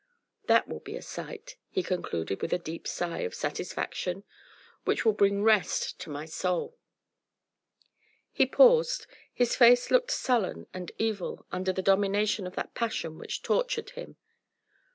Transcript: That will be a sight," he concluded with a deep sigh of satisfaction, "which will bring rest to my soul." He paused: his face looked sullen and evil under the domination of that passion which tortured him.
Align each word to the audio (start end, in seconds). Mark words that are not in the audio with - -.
That 0.47 0.67
will 0.67 0.79
be 0.79 0.95
a 0.95 1.01
sight," 1.03 1.57
he 1.69 1.83
concluded 1.83 2.41
with 2.41 2.51
a 2.53 2.57
deep 2.57 2.87
sigh 2.87 3.19
of 3.19 3.35
satisfaction, 3.35 4.23
"which 4.83 5.05
will 5.05 5.13
bring 5.13 5.43
rest 5.43 5.99
to 5.99 6.09
my 6.09 6.25
soul." 6.25 6.75
He 8.31 8.47
paused: 8.47 9.05
his 9.31 9.55
face 9.55 9.91
looked 9.91 10.09
sullen 10.09 10.65
and 10.73 10.91
evil 10.97 11.45
under 11.51 11.71
the 11.71 11.83
domination 11.83 12.47
of 12.47 12.55
that 12.55 12.73
passion 12.73 13.19
which 13.19 13.43
tortured 13.43 13.91
him. 13.91 14.15